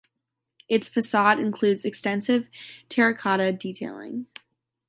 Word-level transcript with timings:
Its 0.67 0.89
facade 0.89 1.39
includes 1.39 1.85
extensive 1.85 2.47
terra 2.89 3.15
cotta 3.15 3.51
detailing. 3.51 4.25